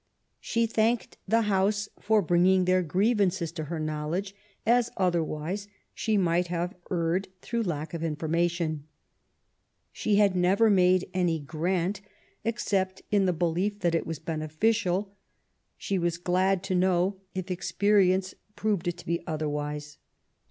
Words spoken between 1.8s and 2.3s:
for